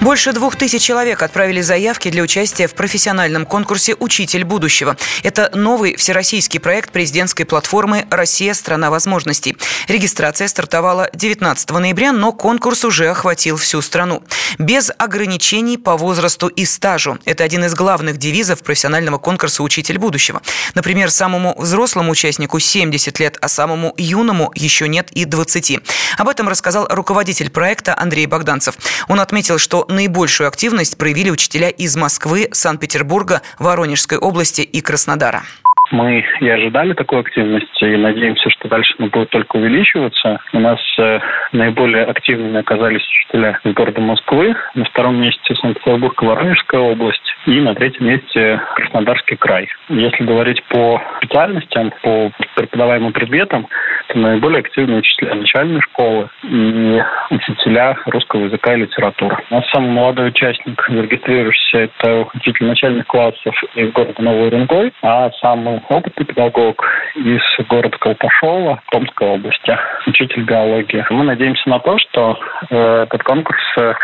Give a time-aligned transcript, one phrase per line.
[0.00, 4.96] Больше двух тысяч человек отправили заявки для участия в профессиональном конкурсе «Учитель будущего».
[5.22, 9.58] Это новый всероссийский проект президентской платформы «Россия– страна возможностей».
[9.88, 14.22] Регистрация стартовала 19 ноября, но конкурс уже охватил всю страну.
[14.58, 17.18] Без ограничений по возрасту и стажу.
[17.26, 20.40] Это один из главных девизов профессионального конкурса «Учитель будущего».
[20.74, 25.78] Например, самому взрослому участнику 70 лет, а самому юному еще нет и 20.
[26.16, 28.76] Об этом рассказал руководитель проекта Андрей Богданцев.
[29.08, 35.42] Он отметил, что наибольшую активность проявили учителя из Москвы, Санкт-Петербурга, Воронежской области и Краснодара.
[35.90, 40.40] Мы и ожидали такой активности и надеемся, что дальше она будет только увеличиваться.
[40.52, 41.18] У нас э,
[41.52, 47.60] наиболее активными оказались учителя из города Москвы, на втором месте Санкт-Петербург и Воронежская область, и
[47.60, 49.68] на третьем месте Краснодарский край.
[49.88, 53.66] Если говорить по специальностям, по преподаваемым предметам,
[54.14, 59.36] наиболее активные учителя начальной школы и учителя русского языка и литературы.
[59.50, 65.30] У нас самый молодой участник, зарегистрировавшийся, это учитель начальных классов из города Новый Уренгой, а
[65.40, 71.04] самый опытный педагог из города Колпашова Томской области, учитель биологии.
[71.10, 72.38] Мы надеемся на то, что
[72.70, 73.94] э, этот конкурс э,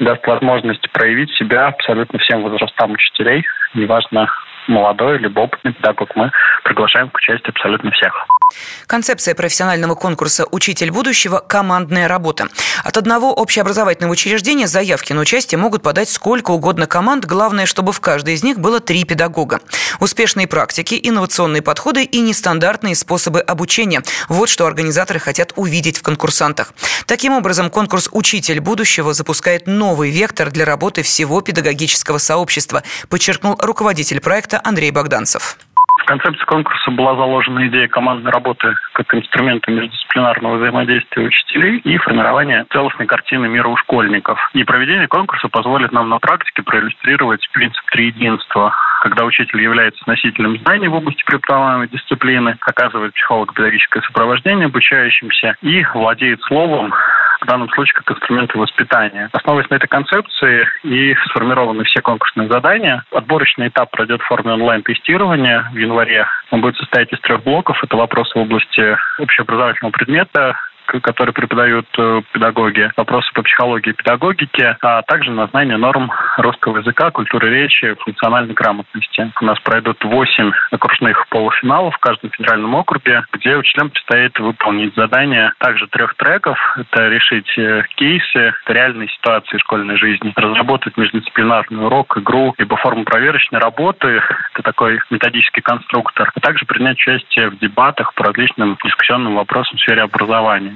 [0.00, 4.28] даст возможность проявить себя абсолютно всем возрастам учителей, неважно,
[4.66, 6.14] молодой либо опытный педагог.
[6.14, 6.30] Мы
[6.62, 8.12] приглашаем к участию абсолютно всех.
[8.86, 12.48] Концепция профессионального конкурса «Учитель будущего»– командная работа.
[12.82, 17.24] От одного общеобразовательного учреждения заявки на участие могут подать сколько угодно команд.
[17.26, 19.60] Главное, чтобы в каждой из них было три педагога.
[20.00, 26.72] Успешные практики, инновационные подходы и нестандартные способы обучения– вот что организаторы хотят увидеть в конкурсантах.
[27.06, 34.20] Таким образом, конкурс «Учитель будущего» запускает новый вектор для работы всего педагогического сообщества, подчеркнул руководитель
[34.20, 35.58] проекта Андрей Богданцев
[36.10, 43.06] концепции конкурса была заложена идея командной работы как инструмента междисциплинарного взаимодействия учителей и формирования целостной
[43.06, 44.36] картины мира у школьников.
[44.52, 50.88] И проведение конкурса позволит нам на практике проиллюстрировать принцип триединства когда учитель является носителем знаний
[50.88, 56.92] в области преподаваемой дисциплины, оказывает психолого-педагогическое сопровождение обучающимся и владеет словом,
[57.40, 59.28] в данном случае как инструменты воспитания.
[59.32, 65.70] Основываясь на этой концепции и сформированы все конкурсные задания, отборочный этап пройдет в форме онлайн-тестирования
[65.72, 66.26] в январе.
[66.50, 67.82] Он будет состоять из трех блоков.
[67.82, 70.56] Это вопросы в области общеобразовательного предмета,
[70.98, 76.78] которые преподают э, педагоги, вопросы по психологии и педагогике, а также на знание норм русского
[76.78, 79.30] языка, культуры речи, функциональной грамотности.
[79.40, 85.52] У нас пройдут 8 окружных полуфиналов в каждом федеральном округе, где учителям предстоит выполнить задания
[85.58, 86.58] также трех треков.
[86.76, 93.60] Это решить э, кейсы, реальные ситуации школьной жизни, разработать междисциплинарный урок, игру, либо форму проверочной
[93.60, 94.22] работы,
[94.54, 99.80] это такой методический конструктор, а также принять участие в дебатах по различным дискуссионным вопросам в
[99.80, 100.74] сфере образования.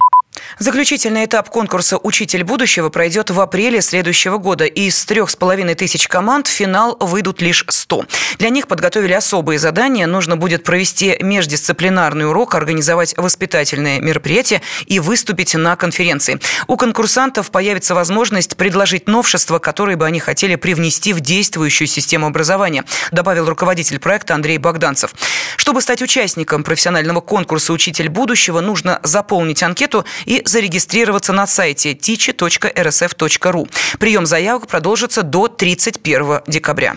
[0.59, 4.65] Заключительный этап конкурса «Учитель будущего» пройдет в апреле следующего года.
[4.65, 8.07] Из трех с половиной тысяч команд в финал выйдут лишь 100.
[8.39, 10.07] Для них подготовили особые задания.
[10.07, 16.41] Нужно будет провести междисциплинарный урок, организовать воспитательное мероприятие и выступить на конференции.
[16.67, 22.85] У конкурсантов появится возможность предложить новшества, которые бы они хотели привнести в действующую систему образования,
[23.13, 25.15] добавил руководитель проекта Андрей Богданцев.
[25.57, 33.71] Чтобы стать участником профессионального конкурса «Учитель будущего», нужно заполнить анкету и зарегистрироваться на сайте teach.rsf.ru.
[33.99, 36.97] Прием заявок продолжится до 31 декабря.